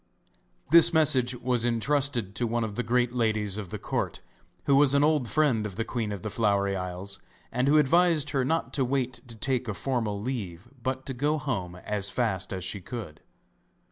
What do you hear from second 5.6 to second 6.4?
of the Queen of the